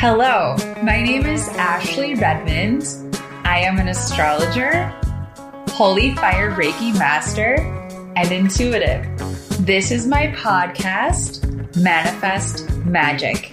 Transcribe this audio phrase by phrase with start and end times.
[0.00, 2.84] Hello, my name is Ashlie Redmond.
[3.44, 4.88] I am an astrologer,
[5.68, 7.56] holy fire Reiki master,
[8.16, 9.04] and intuitive.
[9.66, 11.44] This is my podcast,
[11.76, 13.52] Manifest Magic.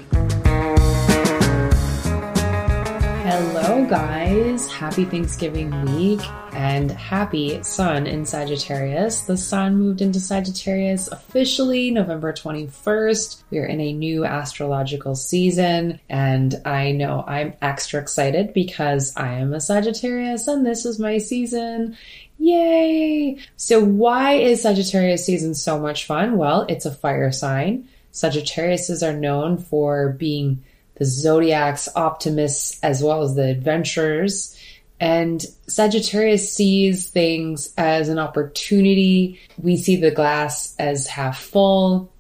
[3.25, 4.71] Hello, guys.
[4.71, 6.21] Happy Thanksgiving week
[6.57, 9.21] and happy Sun in Sagittarius.
[9.21, 13.43] The Sun moved into Sagittarius officially November 21st.
[13.51, 19.33] We are in a new astrological season, and I know I'm extra excited because I
[19.33, 21.95] am a Sagittarius and this is my season.
[22.39, 23.37] Yay!
[23.55, 26.37] So, why is Sagittarius season so much fun?
[26.37, 27.87] Well, it's a fire sign.
[28.13, 30.63] Sagittariuses are known for being
[30.95, 34.56] the zodiac's optimists as well as the adventurers.
[34.99, 39.39] And Sagittarius sees things as an opportunity.
[39.61, 42.11] We see the glass as half full.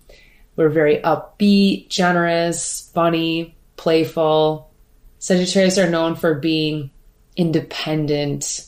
[0.55, 4.71] We're very upbeat, generous, funny, playful.
[5.19, 6.91] Sagittarius are known for being
[7.35, 8.65] independent,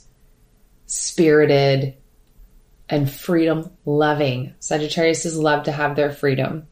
[0.85, 1.95] spirited,
[2.87, 4.53] and freedom loving.
[4.59, 6.67] Sagittarius love to have their freedom.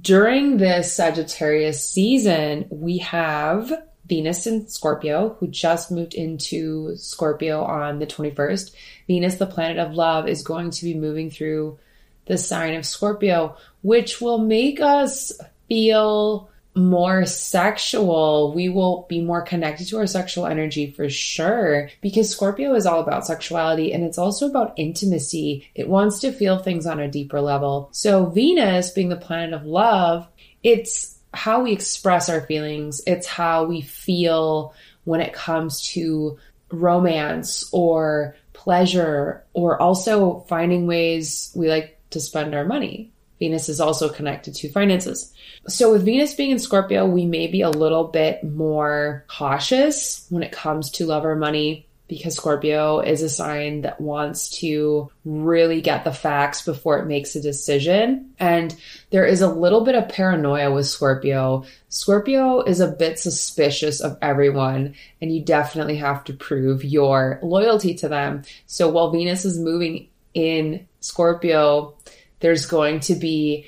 [0.00, 3.72] During this Sagittarius season, we have
[4.06, 8.72] Venus in Scorpio, who just moved into Scorpio on the 21st.
[9.06, 11.78] Venus, the planet of love, is going to be moving through
[12.26, 15.32] the sign of Scorpio, which will make us
[15.68, 18.52] feel more sexual.
[18.54, 23.00] We will be more connected to our sexual energy for sure because Scorpio is all
[23.00, 25.68] about sexuality and it's also about intimacy.
[25.74, 27.88] It wants to feel things on a deeper level.
[27.92, 30.28] So, Venus being the planet of love,
[30.62, 36.38] it's how we express our feelings, it's how we feel when it comes to
[36.70, 43.12] romance or pleasure, or also finding ways we like to spend our money.
[43.38, 45.32] Venus is also connected to finances.
[45.68, 50.42] So, with Venus being in Scorpio, we may be a little bit more cautious when
[50.42, 55.80] it comes to love or money because Scorpio is a sign that wants to really
[55.80, 58.32] get the facts before it makes a decision.
[58.38, 58.74] And
[59.10, 61.64] there is a little bit of paranoia with Scorpio.
[61.88, 67.94] Scorpio is a bit suspicious of everyone, and you definitely have to prove your loyalty
[67.94, 68.42] to them.
[68.66, 71.96] So, while Venus is moving in Scorpio,
[72.40, 73.66] there's going to be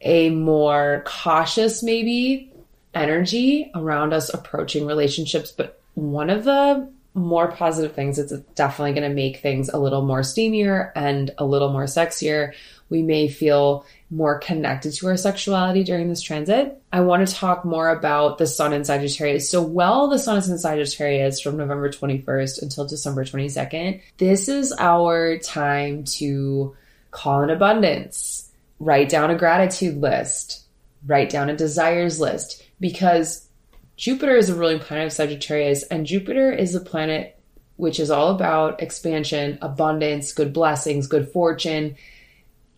[0.00, 2.52] a more cautious, maybe,
[2.94, 5.52] energy around us approaching relationships.
[5.52, 10.02] But one of the more positive things, it's definitely going to make things a little
[10.02, 12.52] more steamier and a little more sexier.
[12.88, 16.80] We may feel more connected to our sexuality during this transit.
[16.92, 19.50] I want to talk more about the sun in Sagittarius.
[19.50, 24.72] So, while the sun is in Sagittarius from November 21st until December 22nd, this is
[24.78, 26.74] our time to
[27.10, 30.64] call in abundance, write down a gratitude list,
[31.06, 33.47] write down a desires list, because
[33.98, 37.36] Jupiter is a ruling planet of Sagittarius, and Jupiter is a planet
[37.74, 41.96] which is all about expansion, abundance, good blessings, good fortune,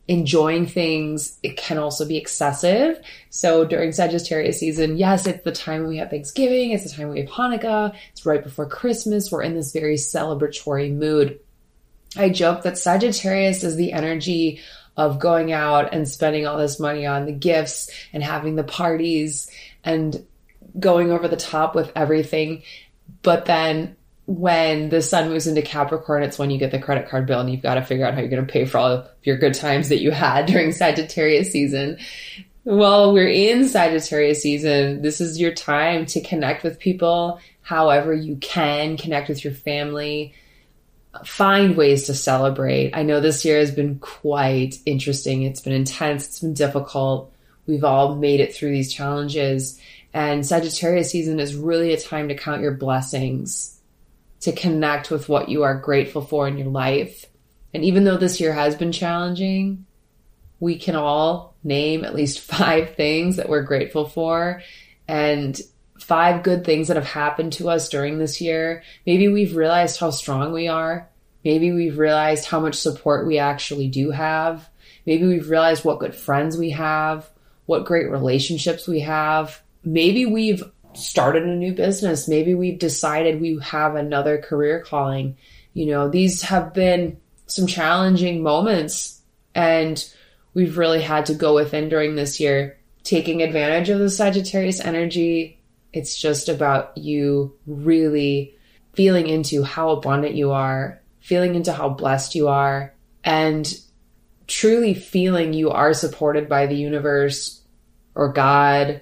[0.09, 1.39] enjoying things.
[1.43, 3.01] It can also be excessive.
[3.29, 7.21] So during Sagittarius season, yes, it's the time we have Thanksgiving, it's the time we
[7.21, 9.31] have Hanukkah, it's right before Christmas.
[9.31, 11.39] We're in this very celebratory mood.
[12.17, 14.61] I joke that Sagittarius is the energy
[14.97, 19.51] of going out and spending all this money on the gifts and having the parties
[19.85, 20.27] and
[20.79, 22.63] going over the top with everything.
[23.23, 27.27] But then when the sun moves into Capricorn, it's when you get the credit card
[27.27, 29.09] bill and you've got to figure out how you're going to pay for all of
[29.23, 31.99] your good times that you had during Sagittarius season.
[32.65, 35.03] Well, we're in Sagittarius season.
[35.03, 37.41] This is your time to connect with people
[37.71, 40.35] however you can, connect with your family,
[41.25, 42.97] find ways to celebrate.
[42.97, 45.43] I know this year has been quite interesting.
[45.43, 47.33] It's been intense, it's been difficult.
[47.67, 49.81] We've all made it through these challenges.
[50.13, 53.79] And Sagittarius season is really a time to count your blessings,
[54.41, 57.27] to connect with what you are grateful for in your life.
[57.73, 59.87] And even though this year has been challenging,
[60.59, 64.63] we can all name at least five things that we're grateful for.
[65.07, 65.61] And
[65.99, 68.83] five good things that have happened to us during this year.
[69.07, 71.09] Maybe we've realized how strong we are.
[71.45, 74.69] Maybe we've realized how much support we actually do have.
[75.07, 77.29] Maybe we've realized what good friends we have,
[77.67, 79.63] what great relationships we have.
[79.85, 80.63] Maybe we've
[80.95, 82.29] started a new business.
[82.29, 85.37] Maybe we've decided we have another career calling.
[85.73, 89.21] You know, these have been some challenging moments
[89.55, 90.05] and
[90.55, 95.61] we've really had to go within during this year, taking advantage of the Sagittarius energy,
[95.93, 98.55] it's just about you really
[98.93, 102.95] feeling into how abundant you are, feeling into how blessed you are,
[103.25, 103.79] and
[104.47, 107.61] truly feeling you are supported by the universe
[108.15, 109.01] or God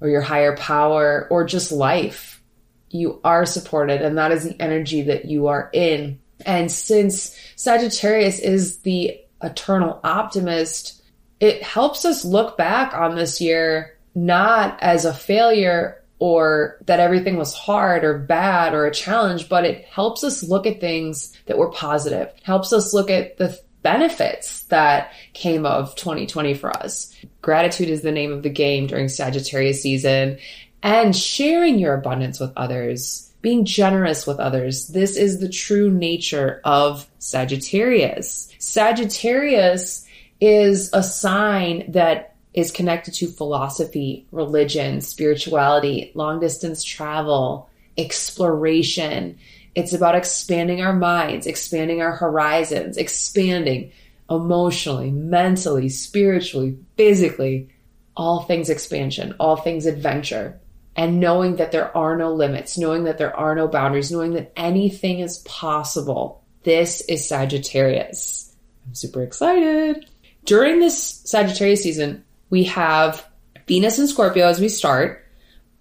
[0.00, 2.42] or your higher power or just life.
[2.90, 6.20] You are supported, and that is the energy that you are in.
[6.44, 11.02] And since Sagittarius is the eternal optimist,
[11.40, 17.36] it helps us look back on this year not as a failure or that everything
[17.36, 21.58] was hard or bad or a challenge, but it helps us look at things that
[21.58, 27.14] were positive, helps us look at the benefits that came of 2020 for us.
[27.46, 30.38] Gratitude is the name of the game during Sagittarius season
[30.82, 34.88] and sharing your abundance with others, being generous with others.
[34.88, 38.48] This is the true nature of Sagittarius.
[38.58, 40.04] Sagittarius
[40.40, 49.38] is a sign that is connected to philosophy, religion, spirituality, long distance travel, exploration.
[49.76, 53.92] It's about expanding our minds, expanding our horizons, expanding
[54.30, 57.68] emotionally, mentally, spiritually, physically,
[58.16, 60.60] all things expansion, all things adventure,
[60.96, 64.52] and knowing that there are no limits, knowing that there are no boundaries, knowing that
[64.56, 66.42] anything is possible.
[66.62, 68.54] This is Sagittarius.
[68.86, 70.06] I'm super excited.
[70.44, 73.26] During this Sagittarius season, we have
[73.66, 75.24] Venus and Scorpio as we start,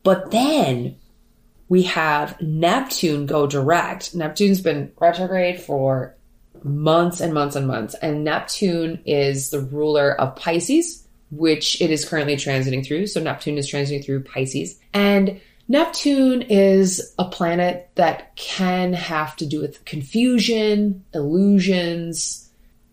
[0.04, 0.98] but then
[1.70, 4.14] we have Neptune go direct.
[4.14, 6.16] Neptune's been retrograde for
[6.64, 12.08] months and months and months, and Neptune is the ruler of Pisces, which it is
[12.08, 13.08] currently transiting through.
[13.08, 19.46] So Neptune is transiting through Pisces, and Neptune is a planet that can have to
[19.46, 22.50] do with confusion, illusions,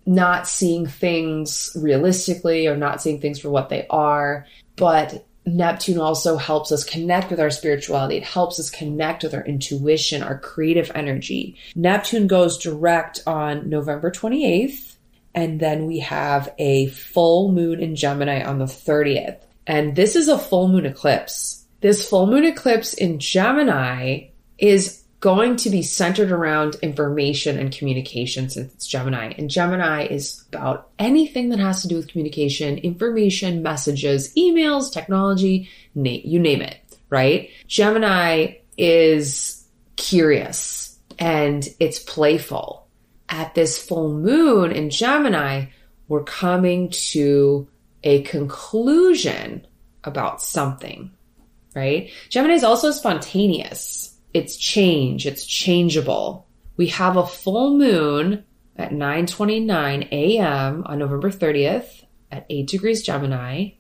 [0.06, 4.46] not seeing things realistically or not seeing things for what they are.
[4.76, 8.16] But Neptune also helps us connect with our spirituality.
[8.16, 11.56] It helps us connect with our intuition, our creative energy.
[11.74, 14.96] Neptune goes direct on November 28th.
[15.34, 19.38] And then we have a full moon in Gemini on the 30th.
[19.66, 21.64] And this is a full moon eclipse.
[21.80, 24.28] This full moon eclipse in Gemini
[24.58, 29.32] is going to be centered around information and communication since it's Gemini.
[29.38, 35.68] And Gemini is about anything that has to do with communication, information, messages, emails, technology,
[35.94, 36.76] you name it,
[37.08, 37.50] right?
[37.68, 39.64] Gemini is
[39.94, 42.88] curious and it's playful.
[43.28, 45.66] At this full moon in Gemini,
[46.08, 47.68] we're coming to
[48.02, 49.68] a conclusion
[50.02, 51.12] about something,
[51.76, 52.10] right?
[52.28, 56.46] Gemini is also spontaneous it's change, it's changeable.
[56.76, 58.44] We have a full moon
[58.76, 60.82] at 9:29 a.m.
[60.86, 63.70] on November 30th at 8 degrees Gemini.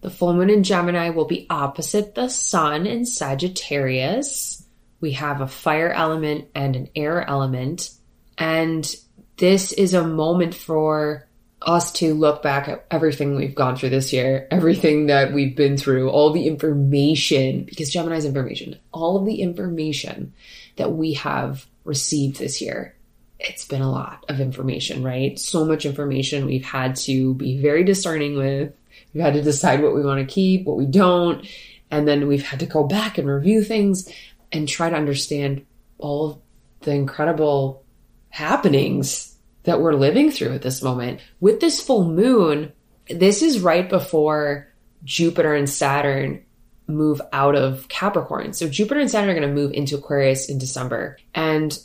[0.00, 4.64] The full moon in Gemini will be opposite the sun in Sagittarius.
[5.00, 7.90] We have a fire element and an air element,
[8.38, 8.94] and
[9.36, 11.28] this is a moment for
[11.66, 15.76] us to look back at everything we've gone through this year, everything that we've been
[15.76, 20.32] through, all the information, because Gemini's information, all of the information
[20.76, 22.94] that we have received this year.
[23.38, 25.38] It's been a lot of information, right?
[25.38, 28.72] So much information we've had to be very discerning with.
[29.12, 31.46] We've had to decide what we want to keep, what we don't.
[31.90, 34.08] And then we've had to go back and review things
[34.52, 35.66] and try to understand
[35.98, 36.42] all
[36.80, 37.84] the incredible
[38.30, 39.31] happenings
[39.64, 41.20] that we're living through at this moment.
[41.40, 42.72] With this full moon,
[43.08, 44.68] this is right before
[45.04, 46.44] Jupiter and Saturn
[46.86, 48.52] move out of Capricorn.
[48.52, 51.18] So Jupiter and Saturn are going to move into Aquarius in December.
[51.34, 51.78] And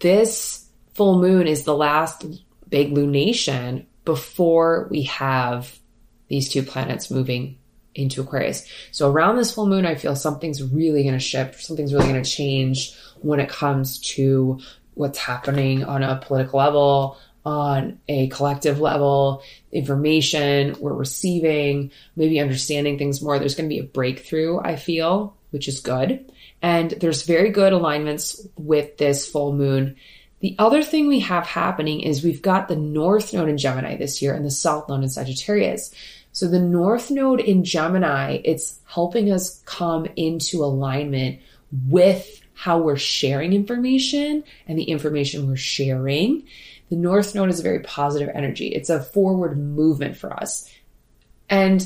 [0.00, 2.24] this full moon is the last
[2.68, 5.78] big lunation before we have
[6.28, 7.58] these two planets moving
[7.94, 8.66] into Aquarius.
[8.90, 12.22] So around this full moon, I feel something's really going to shift, something's really going
[12.22, 14.58] to change when it comes to
[14.94, 22.98] what's happening on a political level, on a collective level, information we're receiving, maybe understanding
[22.98, 23.38] things more.
[23.38, 26.30] There's going to be a breakthrough, I feel, which is good.
[26.60, 29.96] And there's very good alignments with this full moon.
[30.40, 34.22] The other thing we have happening is we've got the North Node in Gemini this
[34.22, 35.92] year and the South Node in Sagittarius.
[36.32, 41.40] So the North Node in Gemini, it's helping us come into alignment
[41.88, 46.44] with how we're sharing information and the information we're sharing.
[46.90, 48.68] The North Node is a very positive energy.
[48.68, 50.72] It's a forward movement for us.
[51.50, 51.84] And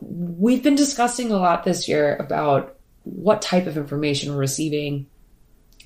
[0.00, 5.08] we've been discussing a lot this year about what type of information we're receiving,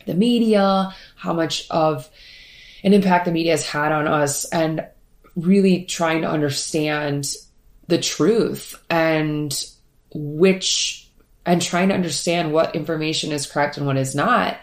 [0.04, 2.06] the media, how much of
[2.84, 4.86] an impact the media has had on us, and
[5.34, 7.26] really trying to understand
[7.88, 9.64] the truth and
[10.12, 11.05] which
[11.46, 14.58] and trying to understand what information is correct and what is not.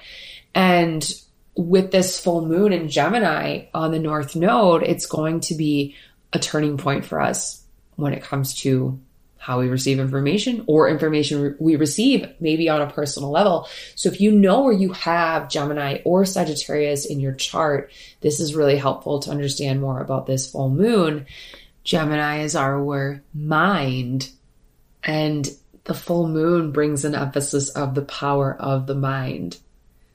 [0.54, 1.10] And
[1.56, 5.96] with this full moon in Gemini on the North Node, it's going to be
[6.34, 7.63] a turning point for us
[7.96, 9.00] when it comes to
[9.38, 13.68] how we receive information or information we receive maybe on a personal level.
[13.96, 18.56] So if you know where you have Gemini or Sagittarius in your chart, this is
[18.56, 21.25] really helpful to understand more about this full moon.
[21.84, 24.30] Gemini is our mind
[25.04, 25.50] and
[25.86, 29.58] the full moon brings an emphasis of the power of the mind.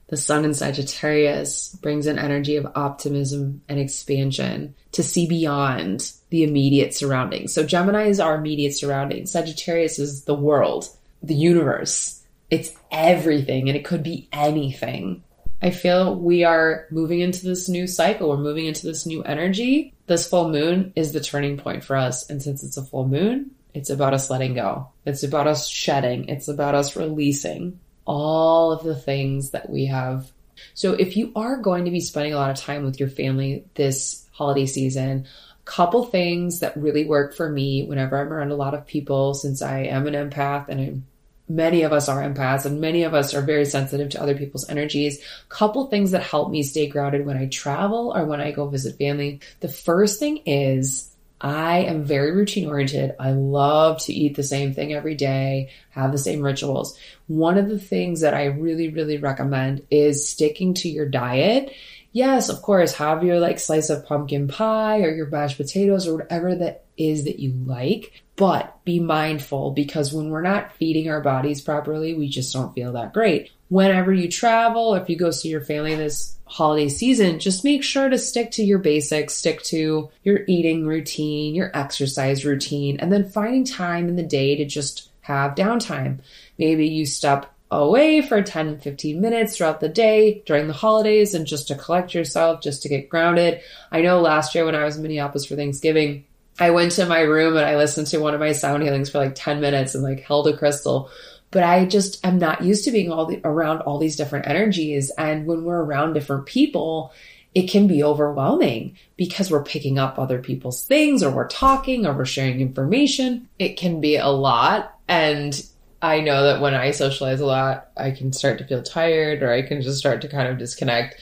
[0.07, 6.43] The sun in Sagittarius brings an energy of optimism and expansion to see beyond the
[6.43, 7.53] immediate surroundings.
[7.53, 9.31] So Gemini is our immediate surroundings.
[9.31, 10.89] Sagittarius is the world,
[11.21, 12.23] the universe.
[12.49, 15.23] It's everything and it could be anything.
[15.61, 18.29] I feel we are moving into this new cycle.
[18.29, 19.93] We're moving into this new energy.
[20.07, 22.27] This full moon is the turning point for us.
[22.29, 24.89] And since it's a full moon, it's about us letting go.
[25.05, 26.29] It's about us shedding.
[26.29, 30.31] It's about us releasing all of the things that we have.
[30.73, 33.65] So if you are going to be spending a lot of time with your family
[33.75, 35.27] this holiday season,
[35.61, 39.33] a couple things that really work for me whenever I'm around a lot of people
[39.33, 41.05] since I am an empath and I'm
[41.49, 44.69] many of us are empaths and many of us are very sensitive to other people's
[44.69, 45.19] energies.
[45.49, 48.97] Couple things that help me stay grounded when I travel or when I go visit
[48.97, 49.41] family.
[49.59, 51.09] The first thing is
[51.41, 53.15] I am very routine oriented.
[53.19, 56.97] I love to eat the same thing every day, have the same rituals.
[57.27, 61.73] One of the things that I really, really recommend is sticking to your diet.
[62.11, 66.17] Yes, of course, have your like slice of pumpkin pie or your mashed potatoes or
[66.17, 71.21] whatever that is that you like, but be mindful because when we're not feeding our
[71.21, 73.51] bodies properly, we just don't feel that great.
[73.69, 77.83] Whenever you travel, or if you go see your family this holiday season, just make
[77.83, 83.11] sure to stick to your basics, stick to your eating routine, your exercise routine, and
[83.11, 86.19] then finding time in the day to just have downtime.
[86.57, 91.45] Maybe you step away for 10 15 minutes throughout the day during the holidays and
[91.45, 93.61] just to collect yourself, just to get grounded.
[93.91, 96.25] I know last year when I was in Minneapolis for Thanksgiving,
[96.59, 99.19] I went to my room and I listened to one of my sound healings for
[99.19, 101.11] like 10 minutes and like held a crystal
[101.51, 105.11] but I just am not used to being all the, around all these different energies.
[105.17, 107.11] And when we're around different people,
[107.55, 112.13] it can be overwhelming because we're picking up other people's things or we're talking or
[112.13, 113.49] we're sharing information.
[113.57, 114.97] It can be a lot.
[115.07, 115.59] And
[116.01, 119.51] I know that when I socialize a lot, I can start to feel tired or
[119.51, 121.19] I can just start to kind of disconnect.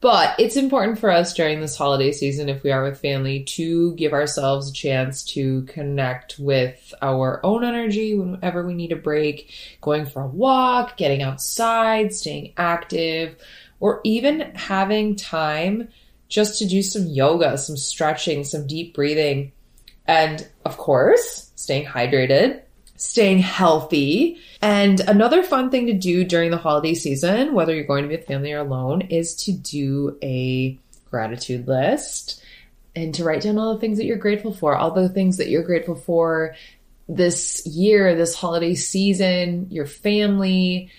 [0.00, 3.94] But it's important for us during this holiday season, if we are with family, to
[3.94, 9.50] give ourselves a chance to connect with our own energy whenever we need a break,
[9.80, 13.36] going for a walk, getting outside, staying active,
[13.80, 15.88] or even having time
[16.28, 19.52] just to do some yoga, some stretching, some deep breathing.
[20.06, 22.60] And of course, staying hydrated,
[22.96, 24.38] staying healthy.
[24.62, 28.16] And another fun thing to do during the holiday season, whether you're going to be
[28.16, 30.78] with family or alone, is to do a
[31.10, 32.42] gratitude list
[32.94, 35.48] and to write down all the things that you're grateful for, all the things that
[35.48, 36.54] you're grateful for
[37.08, 40.90] this year, this holiday season, your family,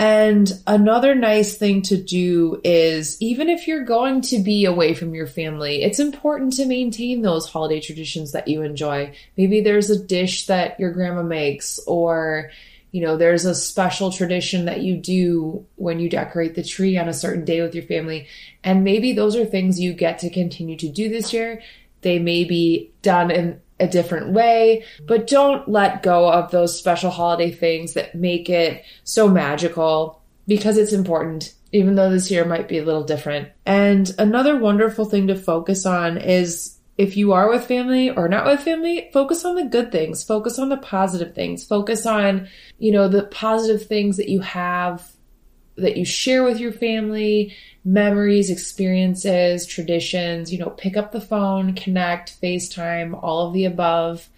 [0.00, 5.14] and another nice thing to do is even if you're going to be away from
[5.14, 9.14] your family, it's important to maintain those holiday traditions that you enjoy.
[9.36, 12.50] Maybe there's a dish that your grandma makes or
[12.92, 17.06] you know, there's a special tradition that you do when you decorate the tree on
[17.06, 18.26] a certain day with your family.
[18.64, 21.60] And maybe those are things you get to continue to do this year.
[22.00, 27.10] They may be done in a different way, but don't let go of those special
[27.10, 32.68] holiday things that make it so magical because it's important, even though this year might
[32.68, 33.48] be a little different.
[33.66, 38.44] And another wonderful thing to focus on is if you are with family or not
[38.44, 42.92] with family, focus on the good things, focus on the positive things, focus on, you
[42.92, 45.10] know, the positive things that you have
[45.76, 51.74] that you share with your family, memories, experiences, traditions, you know, pick up the phone,
[51.74, 54.28] connect, FaceTime, all of the above.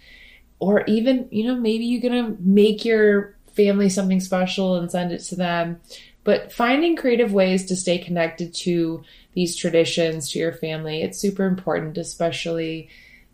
[0.59, 5.11] Or even, you know, maybe you're going to make your family something special and send
[5.11, 5.81] it to them.
[6.23, 11.45] But finding creative ways to stay connected to these traditions, to your family, it's super
[11.45, 12.89] important, especially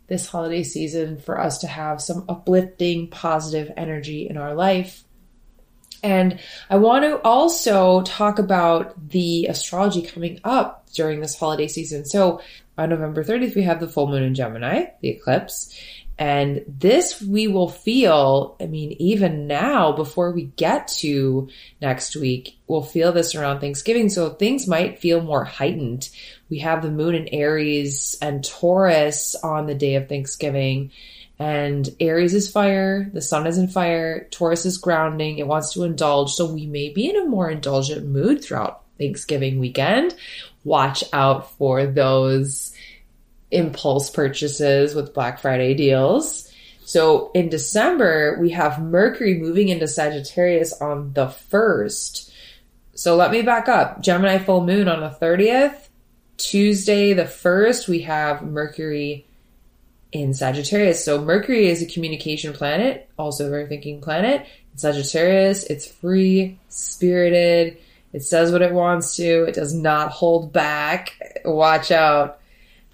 [0.08, 5.04] this holiday season, for us to have some uplifting, positive energy in our life.
[6.02, 12.04] And I want to also talk about the astrology coming up during this holiday season.
[12.04, 12.40] So
[12.78, 15.78] on November 30th, we have the full moon in Gemini, the eclipse.
[16.18, 21.48] And this we will feel, I mean, even now before we get to
[21.80, 24.10] next week, we'll feel this around Thanksgiving.
[24.10, 26.10] So things might feel more heightened.
[26.50, 30.90] We have the moon in Aries and Taurus on the day of Thanksgiving.
[31.40, 35.84] And Aries is fire, the sun is in fire, Taurus is grounding, it wants to
[35.84, 36.34] indulge.
[36.34, 40.14] So we may be in a more indulgent mood throughout Thanksgiving weekend.
[40.64, 42.74] Watch out for those
[43.50, 46.52] impulse purchases with Black Friday deals.
[46.84, 52.30] So in December, we have Mercury moving into Sagittarius on the 1st.
[52.94, 54.02] So let me back up.
[54.02, 55.88] Gemini full moon on the 30th.
[56.36, 59.26] Tuesday, the 1st, we have Mercury
[60.12, 61.04] in Sagittarius.
[61.04, 64.46] So Mercury is a communication planet, also a very thinking planet.
[64.72, 67.78] In Sagittarius, it's free, spirited.
[68.12, 69.44] It says what it wants to.
[69.44, 71.40] It does not hold back.
[71.44, 72.40] Watch out.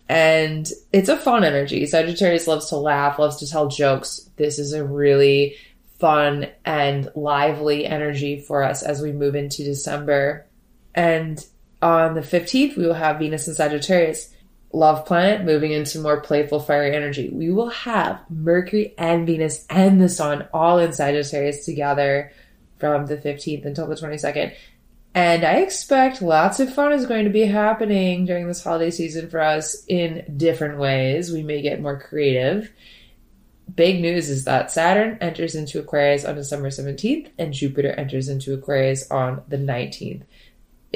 [0.09, 1.85] And it's a fun energy.
[1.87, 4.29] Sagittarius loves to laugh, loves to tell jokes.
[4.37, 5.57] This is a really
[5.99, 10.47] fun and lively energy for us as we move into December.
[10.95, 11.45] And
[11.83, 14.33] on the 15th, we will have Venus in Sagittarius,
[14.73, 17.29] love planet moving into more playful, fiery energy.
[17.29, 22.33] We will have Mercury and Venus and the Sun all in Sagittarius together
[22.79, 24.55] from the 15th until the 22nd.
[25.15, 29.31] And I expect lots of fun is going to be happening during this holiday season
[29.31, 31.33] for us in different ways.
[31.33, 32.71] We may get more creative.
[33.75, 38.53] Big news is that Saturn enters into Aquarius on December 17th and Jupiter enters into
[38.53, 40.23] Aquarius on the 19th.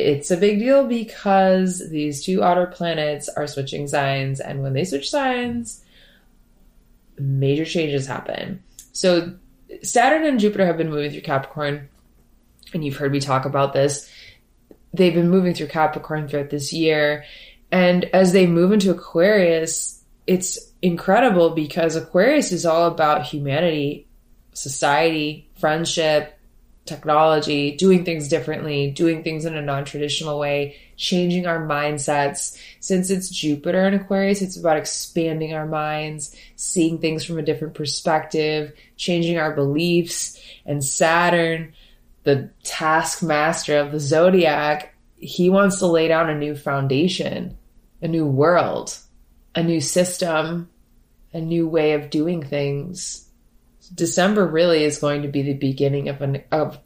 [0.00, 4.85] It's a big deal because these two outer planets are switching signs, and when they
[4.85, 5.85] switch signs,
[7.19, 8.62] major changes happen.
[8.92, 9.35] So,
[9.83, 11.88] Saturn and Jupiter have been moving through Capricorn
[12.73, 14.11] and you've heard me talk about this.
[14.92, 17.25] They've been moving through Capricorn throughout this year.
[17.71, 24.09] And as they move into Aquarius, it's incredible because Aquarius is all about humanity,
[24.54, 26.38] society, friendship,
[26.84, 32.58] technology, doing things differently, doing things in a non traditional way, changing our mindsets.
[32.80, 37.75] Since it's Jupiter in Aquarius, it's about expanding our minds, seeing things from a different
[37.75, 40.40] perspective, changing our beliefs.
[40.66, 41.72] And Saturn
[42.22, 47.56] the taskmaster of the zodiac, he wants to lay down a new foundation,
[48.02, 48.96] a new world,
[49.54, 50.68] a new system,
[51.32, 53.26] a new way of doing things.
[53.94, 56.78] December really is going to be the beginning of an of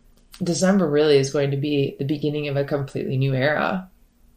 [0.42, 3.88] December really is going to be the beginning of a completely new era.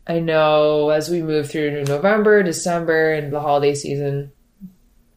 [0.05, 4.31] I know as we move through November, December, and the holiday season,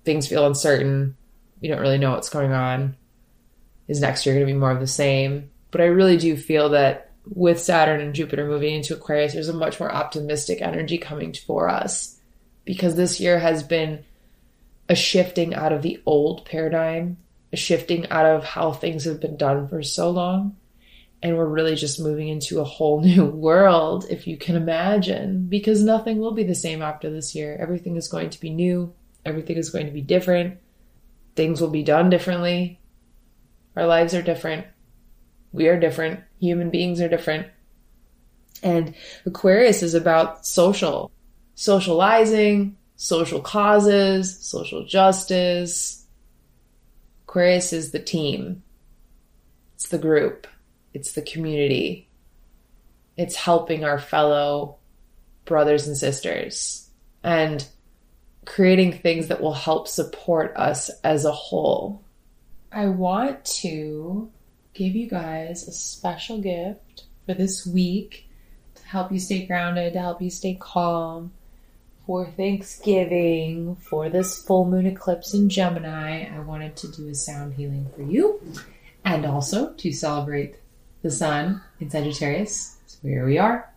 [0.05, 1.17] things feel uncertain.
[1.61, 2.97] We don't really know what's going on.
[3.89, 5.51] Is next year going to be more of the same?
[5.71, 9.53] But I really do feel that with Saturn and Jupiter moving into Aquarius, there's a
[9.53, 12.19] much more optimistic energy coming for us
[12.65, 14.05] because this year has been
[14.89, 17.17] a shifting out of the old paradigm,
[17.55, 20.57] shifting out of how things have been done for so long.
[21.23, 25.83] And we're really just moving into a whole new world, if you can imagine, because
[25.83, 27.57] nothing will be the same after this year.
[27.61, 28.93] Everything is going to be new,
[29.25, 30.59] everything is going to be different,
[31.37, 32.81] things will be done differently,
[33.77, 34.67] our lives are different.
[35.53, 36.21] We are different.
[36.41, 37.47] Human beings are different.
[38.63, 41.11] And Aquarius is about social,
[41.55, 46.00] socializing, social causes, social justice.
[47.31, 48.65] Aquarius is the team.
[49.77, 50.49] It's the group.
[50.93, 52.09] It's the community.
[53.17, 54.79] It's helping our fellow
[55.45, 56.91] brothers and sisters
[57.23, 57.65] and
[58.47, 62.03] creating things that will help support us as a whole.
[62.73, 64.29] I want to
[64.75, 68.29] give you guys a special gift for this week
[68.75, 71.31] to help you stay grounded, to help you stay calm
[72.11, 76.25] for Thanksgiving, for this full moon eclipse in Gemini.
[76.25, 78.43] I wanted to do a sound healing for you
[79.05, 80.57] and also to celebrate
[81.03, 82.79] the sun in Sagittarius.
[82.87, 83.70] So here we are.